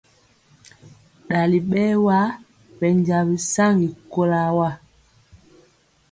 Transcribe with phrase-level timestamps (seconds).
[1.29, 2.19] Dali bɛɛwa
[2.79, 3.17] bɛnja
[3.51, 4.69] saŋgi kɔlo wa.